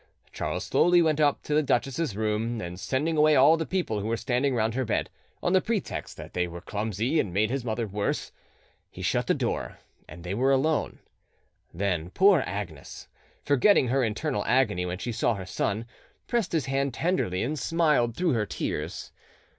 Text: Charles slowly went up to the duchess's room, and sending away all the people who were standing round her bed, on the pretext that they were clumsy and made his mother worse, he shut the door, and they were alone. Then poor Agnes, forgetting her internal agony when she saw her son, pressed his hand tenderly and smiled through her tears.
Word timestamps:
Charles 0.31 0.63
slowly 0.63 0.99
went 1.03 1.19
up 1.19 1.43
to 1.43 1.53
the 1.53 1.61
duchess's 1.61 2.17
room, 2.17 2.59
and 2.59 2.79
sending 2.79 3.17
away 3.17 3.35
all 3.35 3.55
the 3.55 3.67
people 3.67 3.99
who 3.99 4.07
were 4.07 4.17
standing 4.17 4.55
round 4.55 4.73
her 4.73 4.83
bed, 4.83 5.11
on 5.43 5.53
the 5.53 5.61
pretext 5.61 6.17
that 6.17 6.33
they 6.33 6.47
were 6.47 6.59
clumsy 6.59 7.19
and 7.19 7.31
made 7.31 7.51
his 7.51 7.63
mother 7.63 7.85
worse, 7.85 8.31
he 8.89 9.03
shut 9.03 9.27
the 9.27 9.35
door, 9.35 9.77
and 10.09 10.23
they 10.23 10.33
were 10.33 10.51
alone. 10.51 10.97
Then 11.71 12.09
poor 12.09 12.41
Agnes, 12.47 13.09
forgetting 13.43 13.89
her 13.89 14.03
internal 14.03 14.43
agony 14.45 14.87
when 14.87 14.97
she 14.97 15.11
saw 15.11 15.35
her 15.35 15.45
son, 15.45 15.85
pressed 16.27 16.51
his 16.51 16.65
hand 16.65 16.95
tenderly 16.95 17.43
and 17.43 17.59
smiled 17.59 18.15
through 18.17 18.33
her 18.33 18.47
tears. 18.47 19.11